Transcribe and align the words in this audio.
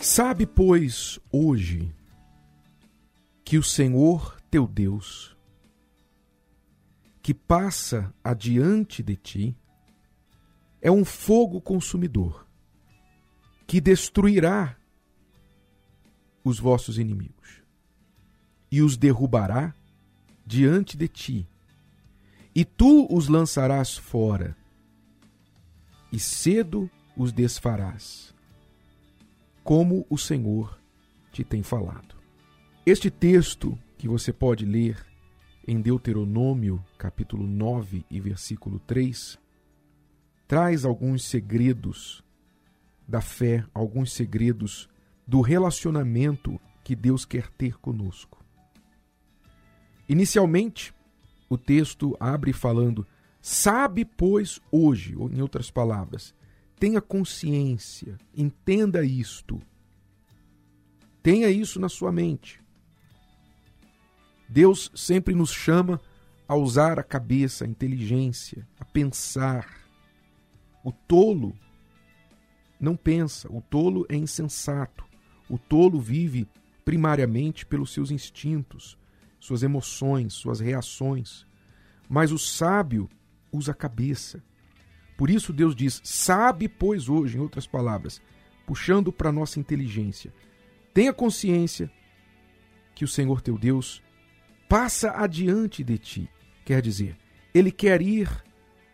Sabe, 0.00 0.46
pois, 0.46 1.18
hoje 1.30 1.92
que 3.44 3.58
o 3.58 3.62
Senhor 3.64 4.40
teu 4.48 4.66
Deus, 4.66 5.36
que 7.20 7.34
passa 7.34 8.14
adiante 8.22 9.02
de 9.02 9.16
ti, 9.16 9.56
é 10.80 10.90
um 10.90 11.04
fogo 11.04 11.60
consumidor 11.60 12.46
que 13.66 13.80
destruirá 13.80 14.76
os 16.44 16.60
vossos 16.60 16.96
inimigos 16.96 17.60
e 18.70 18.80
os 18.80 18.96
derrubará 18.96 19.74
diante 20.46 20.96
de 20.96 21.08
ti, 21.08 21.48
e 22.54 22.64
tu 22.64 23.06
os 23.14 23.28
lançarás 23.28 23.96
fora, 23.96 24.56
e 26.12 26.18
cedo 26.20 26.88
os 27.16 27.32
desfarás, 27.32 28.34
como 29.68 30.06
o 30.08 30.16
Senhor 30.16 30.80
te 31.30 31.44
tem 31.44 31.62
falado. 31.62 32.16
Este 32.86 33.10
texto 33.10 33.78
que 33.98 34.08
você 34.08 34.32
pode 34.32 34.64
ler 34.64 34.96
em 35.66 35.78
Deuteronômio, 35.78 36.82
capítulo 36.96 37.46
9 37.46 38.02
e 38.10 38.18
versículo 38.18 38.78
3, 38.78 39.38
traz 40.46 40.86
alguns 40.86 41.22
segredos 41.24 42.24
da 43.06 43.20
fé, 43.20 43.62
alguns 43.74 44.10
segredos 44.14 44.88
do 45.26 45.42
relacionamento 45.42 46.58
que 46.82 46.96
Deus 46.96 47.26
quer 47.26 47.50
ter 47.50 47.76
conosco. 47.78 48.42
Inicialmente, 50.08 50.94
o 51.46 51.58
texto 51.58 52.16
abre 52.18 52.54
falando: 52.54 53.06
Sabe, 53.42 54.06
pois, 54.06 54.62
hoje, 54.72 55.14
ou 55.14 55.30
em 55.30 55.42
outras 55.42 55.70
palavras, 55.70 56.34
tenha 56.78 57.00
consciência, 57.00 58.18
entenda 58.34 59.04
isto. 59.04 59.60
Tenha 61.22 61.50
isso 61.50 61.80
na 61.80 61.88
sua 61.88 62.12
mente. 62.12 62.60
Deus 64.48 64.90
sempre 64.94 65.34
nos 65.34 65.50
chama 65.50 66.00
a 66.46 66.54
usar 66.56 66.98
a 66.98 67.02
cabeça, 67.02 67.64
a 67.64 67.68
inteligência, 67.68 68.66
a 68.80 68.84
pensar. 68.84 69.68
O 70.82 70.90
tolo 70.90 71.54
não 72.80 72.96
pensa, 72.96 73.52
o 73.52 73.60
tolo 73.60 74.06
é 74.08 74.16
insensato. 74.16 75.04
O 75.50 75.58
tolo 75.58 76.00
vive 76.00 76.48
primariamente 76.84 77.66
pelos 77.66 77.92
seus 77.92 78.10
instintos, 78.10 78.96
suas 79.38 79.62
emoções, 79.62 80.32
suas 80.32 80.60
reações. 80.60 81.46
Mas 82.08 82.32
o 82.32 82.38
sábio 82.38 83.08
usa 83.52 83.72
a 83.72 83.74
cabeça. 83.74 84.42
Por 85.18 85.28
isso 85.28 85.52
Deus 85.52 85.74
diz: 85.74 86.00
sabe, 86.04 86.68
pois, 86.68 87.08
hoje, 87.08 87.36
em 87.36 87.40
outras 87.40 87.66
palavras, 87.66 88.22
puxando 88.64 89.12
para 89.12 89.30
a 89.30 89.32
nossa 89.32 89.58
inteligência, 89.58 90.32
tenha 90.94 91.12
consciência 91.12 91.90
que 92.94 93.04
o 93.04 93.08
Senhor 93.08 93.40
teu 93.40 93.58
Deus 93.58 94.00
passa 94.68 95.10
adiante 95.10 95.82
de 95.82 95.98
ti. 95.98 96.30
Quer 96.64 96.80
dizer, 96.80 97.18
ele 97.52 97.72
quer 97.72 98.00
ir 98.00 98.30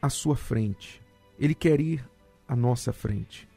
à 0.00 0.08
sua 0.08 0.36
frente, 0.36 1.02
ele 1.40 1.56
quer 1.56 1.80
ir 1.80 2.08
à 2.46 2.54
nossa 2.54 2.92
frente. 2.92 3.48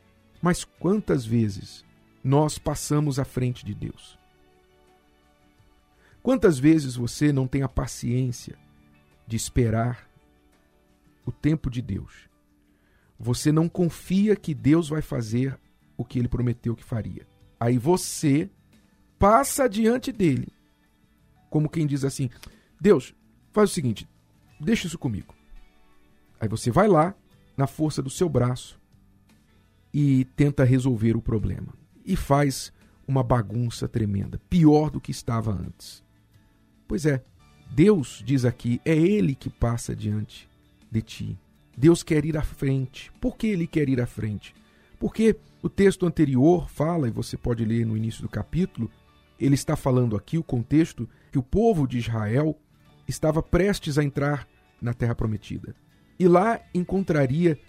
Mas 0.41 0.63
quantas 0.63 1.23
vezes 1.23 1.85
nós 2.23 2.57
passamos 2.57 3.19
à 3.19 3.25
frente 3.25 3.63
de 3.63 3.75
Deus? 3.75 4.17
Quantas 6.23 6.57
vezes 6.57 6.95
você 6.95 7.31
não 7.31 7.45
tem 7.45 7.61
a 7.61 7.69
paciência 7.69 8.57
de 9.27 9.35
esperar 9.35 10.09
o 11.23 11.31
tempo 11.31 11.69
de 11.69 11.83
Deus? 11.83 12.27
Você 13.17 13.51
não 13.51 13.69
confia 13.69 14.35
que 14.35 14.53
Deus 14.53 14.89
vai 14.89 15.01
fazer 15.01 15.57
o 15.97 16.03
que 16.03 16.19
ele 16.19 16.27
prometeu 16.27 16.75
que 16.75 16.83
faria. 16.83 17.25
Aí 17.59 17.77
você 17.77 18.49
passa 19.17 19.67
diante 19.69 20.11
dele, 20.11 20.49
como 21.49 21.69
quem 21.69 21.87
diz 21.87 22.03
assim: 22.03 22.29
Deus, 22.79 23.15
faz 23.51 23.71
o 23.71 23.73
seguinte, 23.73 24.07
deixa 24.59 24.87
isso 24.87 24.99
comigo. 24.99 25.33
Aí 26.39 26.47
você 26.47 26.69
vai 26.69 26.87
lá, 26.87 27.15
na 27.55 27.67
força 27.67 28.01
do 28.01 28.09
seu 28.09 28.27
braço, 28.27 28.79
e 29.93 30.25
tenta 30.35 30.65
resolver 30.65 31.15
o 31.15 31.21
problema. 31.21 31.73
E 32.05 32.15
faz 32.15 32.73
uma 33.07 33.23
bagunça 33.23 33.87
tremenda, 33.87 34.41
pior 34.49 34.89
do 34.89 34.99
que 34.99 35.11
estava 35.11 35.51
antes. 35.51 36.03
Pois 36.87 37.05
é, 37.05 37.23
Deus 37.71 38.21
diz 38.25 38.45
aqui, 38.45 38.81
é 38.83 38.95
Ele 38.95 39.33
que 39.33 39.49
passa 39.49 39.95
diante 39.95 40.49
de 40.91 41.01
ti. 41.01 41.39
Deus 41.77 42.03
quer 42.03 42.25
ir 42.25 42.37
à 42.37 42.41
frente. 42.41 43.11
Por 43.19 43.37
que 43.37 43.47
ele 43.47 43.67
quer 43.67 43.89
ir 43.89 43.99
à 43.99 44.05
frente? 44.05 44.55
Porque 44.99 45.35
o 45.61 45.69
texto 45.69 46.05
anterior 46.05 46.69
fala, 46.69 47.07
e 47.07 47.11
você 47.11 47.37
pode 47.37 47.65
ler 47.65 47.85
no 47.85 47.97
início 47.97 48.21
do 48.21 48.29
capítulo, 48.29 48.89
ele 49.39 49.55
está 49.55 49.75
falando 49.75 50.15
aqui 50.15 50.37
o 50.37 50.43
contexto 50.43 51.09
que 51.31 51.37
o 51.37 51.43
povo 51.43 51.87
de 51.87 51.97
Israel 51.97 52.57
estava 53.07 53.43
prestes 53.43 53.97
a 53.97 54.03
entrar 54.03 54.47
na 54.81 54.93
terra 54.93 55.13
prometida. 55.13 55.75
E 56.17 56.27
lá 56.27 56.61
encontraria 56.73 57.59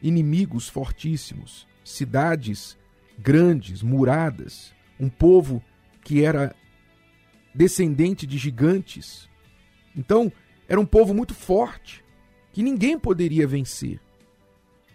inimigos 0.00 0.68
fortíssimos, 0.68 1.68
cidades 1.84 2.78
grandes, 3.18 3.82
muradas, 3.82 4.72
um 4.98 5.08
povo 5.08 5.62
que 6.02 6.24
era 6.24 6.56
descendente 7.54 8.26
de 8.26 8.38
gigantes. 8.38 9.28
Então, 9.94 10.32
era 10.66 10.80
um 10.80 10.86
povo 10.86 11.12
muito 11.12 11.34
forte 11.34 12.01
que 12.52 12.62
ninguém 12.62 12.98
poderia 12.98 13.46
vencer. 13.46 14.00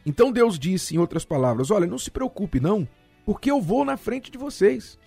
Então 0.05 0.31
Deus 0.31 0.57
disse, 0.57 0.95
em 0.95 0.99
outras 0.99 1.25
palavras: 1.25 1.71
Olha, 1.71 1.87
não 1.87 1.97
se 1.97 2.11
preocupe, 2.11 2.59
não, 2.59 2.87
porque 3.25 3.51
eu 3.51 3.61
vou 3.61 3.83
na 3.83 3.97
frente 3.97 4.31
de 4.31 4.37
vocês. 4.37 4.97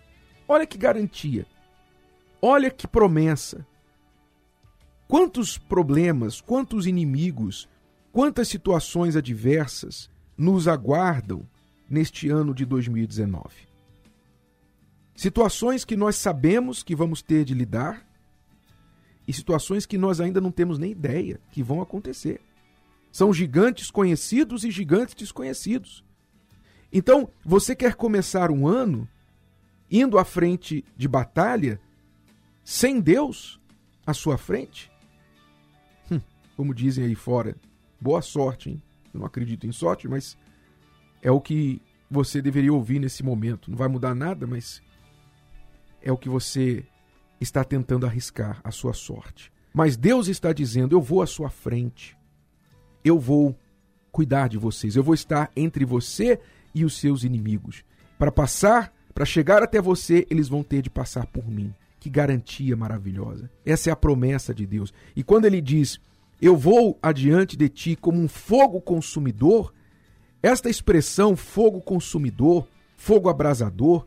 Olha 0.46 0.66
que 0.66 0.76
garantia. 0.76 1.46
Olha 2.42 2.70
que 2.70 2.86
promessa. 2.86 3.66
Quantos 5.06 5.58
problemas, 5.58 6.40
quantos 6.40 6.86
inimigos, 6.86 7.68
quantas 8.12 8.48
situações 8.48 9.16
adversas 9.16 10.10
nos 10.36 10.68
aguardam 10.68 11.48
neste 11.88 12.28
ano 12.28 12.54
de 12.54 12.64
2019. 12.64 13.68
Situações 15.14 15.84
que 15.84 15.96
nós 15.96 16.16
sabemos 16.16 16.82
que 16.82 16.94
vamos 16.94 17.20
ter 17.20 17.44
de 17.44 17.52
lidar, 17.52 18.06
e 19.30 19.32
situações 19.32 19.86
que 19.86 19.96
nós 19.96 20.20
ainda 20.20 20.40
não 20.40 20.50
temos 20.50 20.76
nem 20.76 20.90
ideia 20.90 21.40
que 21.52 21.62
vão 21.62 21.80
acontecer. 21.80 22.40
São 23.12 23.32
gigantes 23.32 23.88
conhecidos 23.88 24.64
e 24.64 24.72
gigantes 24.72 25.14
desconhecidos. 25.14 26.04
Então, 26.92 27.30
você 27.44 27.76
quer 27.76 27.94
começar 27.94 28.50
um 28.50 28.66
ano 28.66 29.08
indo 29.88 30.18
à 30.18 30.24
frente 30.24 30.84
de 30.96 31.06
batalha 31.06 31.80
sem 32.64 33.00
Deus 33.00 33.60
à 34.04 34.12
sua 34.12 34.36
frente? 34.36 34.90
Hum, 36.10 36.20
como 36.56 36.74
dizem 36.74 37.04
aí 37.04 37.14
fora, 37.14 37.54
boa 38.00 38.22
sorte, 38.22 38.70
hein? 38.70 38.82
Eu 39.14 39.20
não 39.20 39.26
acredito 39.26 39.64
em 39.64 39.70
sorte, 39.70 40.08
mas 40.08 40.36
é 41.22 41.30
o 41.30 41.40
que 41.40 41.80
você 42.10 42.42
deveria 42.42 42.72
ouvir 42.72 42.98
nesse 42.98 43.22
momento. 43.22 43.70
Não 43.70 43.78
vai 43.78 43.86
mudar 43.86 44.12
nada, 44.12 44.44
mas 44.44 44.82
é 46.02 46.10
o 46.10 46.16
que 46.16 46.28
você 46.28 46.84
está 47.40 47.64
tentando 47.64 48.06
arriscar 48.06 48.60
a 48.62 48.70
sua 48.70 48.92
sorte. 48.92 49.52
Mas 49.72 49.96
Deus 49.96 50.28
está 50.28 50.52
dizendo: 50.52 50.94
Eu 50.94 51.00
vou 51.00 51.22
à 51.22 51.26
sua 51.26 51.48
frente, 51.48 52.16
eu 53.04 53.18
vou 53.18 53.56
cuidar 54.12 54.48
de 54.48 54.58
vocês, 54.58 54.96
eu 54.96 55.02
vou 55.02 55.14
estar 55.14 55.50
entre 55.56 55.84
você 55.84 56.38
e 56.74 56.84
os 56.84 56.98
seus 56.98 57.24
inimigos. 57.24 57.84
Para 58.18 58.30
passar, 58.30 58.92
para 59.14 59.24
chegar 59.24 59.62
até 59.62 59.80
você, 59.80 60.26
eles 60.30 60.48
vão 60.48 60.62
ter 60.62 60.82
de 60.82 60.90
passar 60.90 61.26
por 61.26 61.48
mim. 61.48 61.72
Que 61.98 62.10
garantia 62.10 62.76
maravilhosa. 62.76 63.50
Essa 63.64 63.90
é 63.90 63.92
a 63.92 63.96
promessa 63.96 64.54
de 64.54 64.66
Deus. 64.66 64.92
E 65.14 65.22
quando 65.22 65.44
ele 65.44 65.60
diz: 65.60 66.00
Eu 66.40 66.56
vou 66.56 66.98
adiante 67.02 67.56
de 67.56 67.68
ti 67.68 67.96
como 67.96 68.20
um 68.20 68.28
fogo 68.28 68.80
consumidor, 68.80 69.72
esta 70.42 70.70
expressão 70.70 71.36
fogo 71.36 71.80
consumidor, 71.80 72.66
fogo 72.96 73.28
abrasador, 73.28 74.06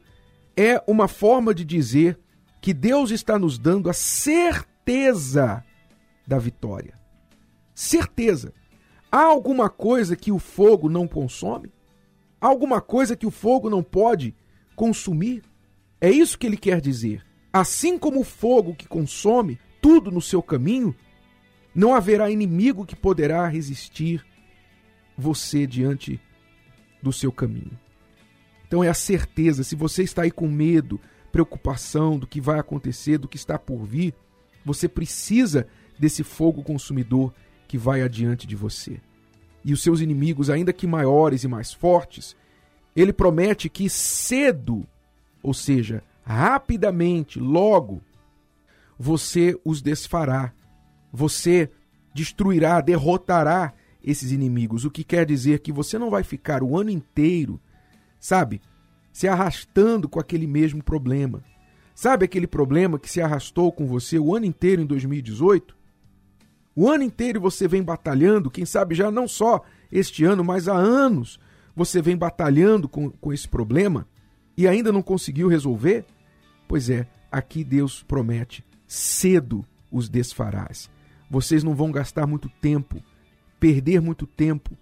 é 0.57 0.81
uma 0.87 1.07
forma 1.07 1.53
de 1.53 1.63
dizer 1.63 2.19
que 2.63 2.73
Deus 2.73 3.11
está 3.11 3.37
nos 3.37 3.57
dando 3.57 3.89
a 3.89 3.93
certeza 3.93 5.61
da 6.25 6.39
vitória. 6.39 6.97
Certeza. 7.75 8.53
Há 9.11 9.23
alguma 9.23 9.69
coisa 9.69 10.15
que 10.15 10.31
o 10.31 10.39
fogo 10.39 10.87
não 10.87 11.05
consome? 11.05 11.73
Há 12.39 12.47
alguma 12.47 12.79
coisa 12.79 13.17
que 13.17 13.25
o 13.25 13.31
fogo 13.31 13.69
não 13.69 13.83
pode 13.83 14.33
consumir? 14.77 15.43
É 15.99 16.09
isso 16.09 16.39
que 16.39 16.47
ele 16.47 16.55
quer 16.55 16.79
dizer. 16.79 17.25
Assim 17.51 17.97
como 17.97 18.21
o 18.21 18.23
fogo 18.23 18.73
que 18.73 18.87
consome 18.87 19.59
tudo 19.81 20.09
no 20.09 20.21
seu 20.21 20.41
caminho, 20.41 20.95
não 21.75 21.93
haverá 21.93 22.31
inimigo 22.31 22.85
que 22.85 22.95
poderá 22.95 23.45
resistir 23.45 24.25
você 25.17 25.67
diante 25.67 26.17
do 27.01 27.11
seu 27.11 27.29
caminho. 27.29 27.77
Então 28.65 28.81
é 28.81 28.87
a 28.87 28.93
certeza, 28.93 29.65
se 29.65 29.75
você 29.75 30.01
está 30.01 30.21
aí 30.21 30.31
com 30.31 30.47
medo, 30.47 30.97
preocupação 31.33 32.17
do 32.17 32.25
que 32.25 32.39
vai 32.39 32.57
acontecer, 32.57 33.17
do 33.17 33.27
que 33.27 33.35
está 33.35 33.59
por 33.59 33.83
vir, 33.83 34.13
você 34.63 34.87
precisa 34.87 35.67
desse 35.99 36.23
fogo 36.23 36.63
consumidor 36.63 37.33
que 37.67 37.77
vai 37.77 38.01
adiante 38.01 38.47
de 38.47 38.55
você. 38.55 39.01
E 39.65 39.73
os 39.73 39.83
seus 39.83 39.99
inimigos, 39.99 40.49
ainda 40.49 40.71
que 40.71 40.87
maiores 40.87 41.43
e 41.43 41.47
mais 41.49 41.73
fortes, 41.73 42.37
ele 42.95 43.11
promete 43.11 43.67
que 43.67 43.89
cedo 43.89 44.87
ou 45.43 45.53
seja, 45.53 46.01
rapidamente, 46.23 47.37
logo, 47.37 48.01
você 48.97 49.59
os 49.65 49.81
desfará. 49.81 50.53
Você 51.11 51.69
destruirá, 52.13 52.79
derrotará 52.79 53.73
esses 54.01 54.31
inimigos. 54.31 54.85
O 54.85 54.89
que 54.89 55.03
quer 55.03 55.25
dizer 55.25 55.59
que 55.59 55.71
você 55.71 55.99
não 55.99 56.09
vai 56.09 56.23
ficar 56.23 56.63
o 56.63 56.77
ano 56.77 56.89
inteiro, 56.89 57.59
sabe, 58.19 58.61
se 59.13 59.27
arrastando 59.27 60.09
com 60.09 60.19
aquele 60.19 60.47
mesmo 60.47 60.83
problema. 60.83 61.43
Sabe 61.93 62.25
aquele 62.25 62.47
problema 62.47 62.97
que 62.97 63.09
se 63.09 63.21
arrastou 63.21 63.71
com 63.71 63.85
você 63.85 64.17
o 64.17 64.35
ano 64.35 64.47
inteiro 64.47 64.81
em 64.81 64.85
2018? 64.85 65.77
O 66.75 66.89
ano 66.89 67.03
inteiro 67.03 67.39
você 67.39 67.67
vem 67.67 67.83
batalhando, 67.83 68.49
quem 68.49 68.65
sabe 68.65 68.95
já 68.95 69.11
não 69.11 69.27
só 69.27 69.61
este 69.91 70.25
ano, 70.25 70.43
mas 70.43 70.67
há 70.67 70.73
anos 70.73 71.39
você 71.75 72.01
vem 72.01 72.17
batalhando 72.17 72.89
com, 72.89 73.11
com 73.11 73.31
esse 73.31 73.47
problema 73.47 74.07
e 74.57 74.67
ainda 74.67 74.91
não 74.91 75.03
conseguiu 75.03 75.47
resolver? 75.47 76.03
Pois 76.67 76.89
é, 76.89 77.07
aqui 77.31 77.63
Deus 77.63 78.01
promete: 78.01 78.65
cedo 78.87 79.63
os 79.91 80.09
desfarás. 80.09 80.89
Vocês 81.29 81.63
não 81.63 81.75
vão 81.75 81.91
gastar 81.91 82.25
muito 82.25 82.49
tempo, 82.59 83.03
perder 83.59 84.01
muito 84.01 84.25
tempo 84.25 84.75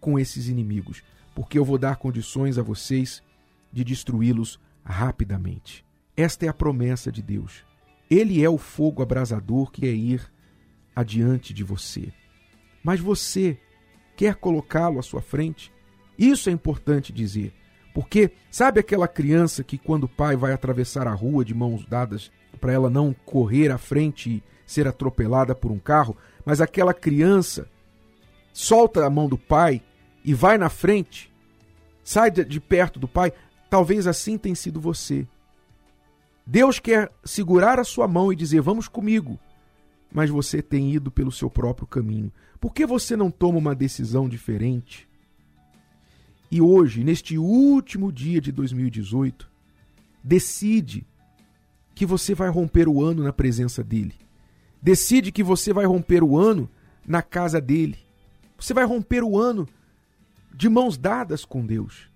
com 0.00 0.18
esses 0.18 0.48
inimigos, 0.48 1.02
porque 1.34 1.58
eu 1.58 1.64
vou 1.64 1.76
dar 1.76 1.96
condições 1.96 2.56
a 2.56 2.62
vocês 2.62 3.22
de 3.72 3.84
destruí-los 3.84 4.60
rapidamente. 4.84 5.84
Esta 6.16 6.46
é 6.46 6.48
a 6.48 6.54
promessa 6.54 7.12
de 7.12 7.22
Deus. 7.22 7.64
Ele 8.10 8.42
é 8.42 8.48
o 8.48 8.58
fogo 8.58 9.02
abrasador 9.02 9.70
que 9.70 9.86
é 9.86 9.90
ir 9.90 10.30
adiante 10.94 11.52
de 11.52 11.62
você. 11.62 12.12
Mas 12.82 13.00
você 13.00 13.58
quer 14.16 14.36
colocá-lo 14.36 14.98
à 14.98 15.02
sua 15.02 15.20
frente? 15.20 15.72
Isso 16.18 16.48
é 16.48 16.52
importante 16.52 17.12
dizer. 17.12 17.52
Porque 17.92 18.30
sabe 18.50 18.80
aquela 18.80 19.08
criança 19.08 19.64
que 19.64 19.76
quando 19.78 20.04
o 20.04 20.08
pai 20.08 20.36
vai 20.36 20.52
atravessar 20.52 21.06
a 21.06 21.14
rua 21.14 21.44
de 21.44 21.54
mãos 21.54 21.84
dadas 21.86 22.30
para 22.60 22.72
ela 22.72 22.88
não 22.88 23.12
correr 23.12 23.70
à 23.70 23.78
frente 23.78 24.30
e 24.30 24.42
ser 24.66 24.88
atropelada 24.88 25.54
por 25.54 25.70
um 25.70 25.78
carro, 25.78 26.16
mas 26.44 26.60
aquela 26.60 26.94
criança 26.94 27.68
solta 28.52 29.04
a 29.04 29.10
mão 29.10 29.28
do 29.28 29.38
pai 29.38 29.82
e 30.24 30.34
vai 30.34 30.58
na 30.58 30.68
frente, 30.68 31.32
sai 32.02 32.30
de 32.30 32.60
perto 32.60 32.98
do 32.98 33.06
pai, 33.06 33.32
talvez 33.70 34.06
assim 34.06 34.38
tenha 34.38 34.54
sido 34.54 34.80
você. 34.80 35.26
Deus 36.46 36.78
quer 36.78 37.10
segurar 37.24 37.80
a 37.80 37.84
sua 37.84 38.06
mão 38.06 38.32
e 38.32 38.36
dizer: 38.36 38.60
Vamos 38.60 38.88
comigo. 38.88 39.38
Mas 40.12 40.30
você 40.30 40.62
tem 40.62 40.94
ido 40.94 41.10
pelo 41.10 41.32
seu 41.32 41.50
próprio 41.50 41.86
caminho. 41.86 42.32
Por 42.60 42.72
que 42.72 42.86
você 42.86 43.16
não 43.16 43.30
toma 43.30 43.58
uma 43.58 43.74
decisão 43.74 44.28
diferente? 44.28 45.08
E 46.50 46.60
hoje, 46.60 47.02
neste 47.02 47.36
último 47.36 48.12
dia 48.12 48.40
de 48.40 48.52
2018, 48.52 49.50
decide 50.22 51.04
que 51.94 52.06
você 52.06 52.34
vai 52.34 52.48
romper 52.48 52.88
o 52.88 53.02
ano 53.02 53.24
na 53.24 53.32
presença 53.32 53.82
dele. 53.82 54.14
Decide 54.80 55.32
que 55.32 55.42
você 55.42 55.72
vai 55.72 55.84
romper 55.84 56.22
o 56.22 56.38
ano 56.38 56.70
na 57.06 57.22
casa 57.22 57.60
dele. 57.60 57.98
Você 58.58 58.72
vai 58.72 58.84
romper 58.84 59.24
o 59.24 59.38
ano 59.38 59.68
de 60.54 60.68
mãos 60.68 60.96
dadas 60.96 61.44
com 61.44 61.66
Deus. 61.66 62.08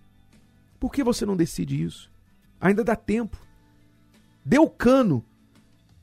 Por 0.80 0.90
que 0.90 1.04
você 1.04 1.26
não 1.26 1.36
decide 1.36 1.80
isso? 1.80 2.10
Ainda 2.60 2.82
dá 2.82 2.96
tempo. 2.96 3.36
Deu 4.44 4.68
cano 4.68 5.22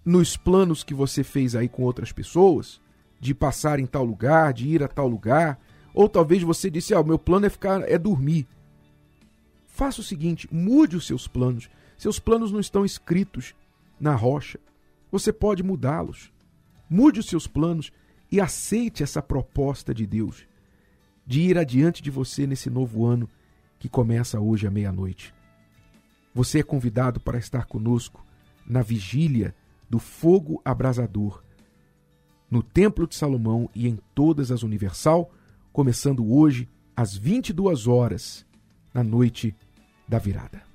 nos 0.06 0.38
planos 0.38 0.83
que 0.83 0.94
você 0.94 1.24
fez 1.24 1.56
aí 1.56 1.68
com 1.68 1.83
outras 1.83 2.12
pessoas, 2.12 2.79
de 3.19 3.33
passar 3.33 3.79
em 3.79 3.88
tal 3.88 4.06
lugar, 4.06 4.53
de 4.53 4.68
ir 4.68 4.83
a 4.83 4.88
tal 4.88 5.07
lugar, 5.07 5.59
ou 5.94 6.07
talvez 6.07 6.44
você 6.44 6.69
disse: 6.69 6.94
"Ah, 6.94 7.01
o 7.01 7.06
meu 7.06 7.18
plano 7.18 7.47
é 7.47 7.50
ficar 7.50 7.81
é 7.89 7.97
dormir". 7.97 8.47
Faça 9.65 10.01
o 10.01 10.03
seguinte, 10.03 10.47
mude 10.51 10.95
os 10.95 11.06
seus 11.06 11.27
planos. 11.27 11.69
Seus 11.97 12.19
planos 12.19 12.51
não 12.51 12.59
estão 12.59 12.85
escritos 12.85 13.56
na 14.00 14.15
rocha. 14.15 14.59
Você 15.12 15.33
pode 15.33 15.63
mudá-los. 15.63 16.31
Mude 16.89 17.19
os 17.19 17.25
seus 17.25 17.47
planos 17.47 17.91
e 18.31 18.39
aceite 18.39 19.03
essa 19.03 19.21
proposta 19.21 19.94
de 19.94 20.06
Deus 20.06 20.45
de 21.27 21.41
ir 21.41 21.57
adiante 21.57 22.01
de 22.01 22.09
você 22.09 22.47
nesse 22.47 22.69
novo 22.69 23.06
ano 23.06 23.30
que 23.79 23.89
começa 23.89 24.39
hoje 24.39 24.68
à 24.68 24.71
meia-noite. 24.71 25.33
Você 26.33 26.59
é 26.59 26.63
convidado 26.63 27.19
para 27.19 27.38
estar 27.38 27.65
conosco 27.65 28.25
na 28.65 28.81
vigília 28.81 29.56
do 29.89 30.00
fogo 30.00 30.62
abrasador, 30.63 31.41
no 32.50 32.62
Templo 32.62 33.07
de 33.07 33.15
Salomão 33.15 33.69
e 33.74 33.88
em 33.88 33.97
todas 34.13 34.51
as 34.51 34.63
Universal, 34.63 35.31
começando 35.71 36.31
hoje 36.31 36.69
às 36.95 37.15
22 37.15 37.88
horas, 37.88 38.45
na 38.94 39.03
noite 39.03 39.56
da 40.07 40.18
virada. 40.18 40.67